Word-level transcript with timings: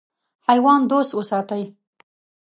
حیوان 0.47 0.81
دوست 0.89 1.11
وساتئ. 1.17 1.63